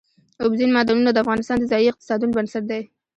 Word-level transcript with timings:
اوبزین 0.43 0.69
معدنونه 0.75 1.11
د 1.13 1.17
افغانستان 1.23 1.57
د 1.59 1.63
ځایي 1.71 1.87
اقتصادونو 1.91 2.35
بنسټ 2.37 2.63
دی. 2.71 2.81